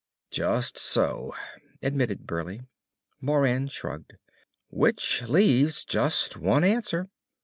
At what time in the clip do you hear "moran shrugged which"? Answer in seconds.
3.21-5.21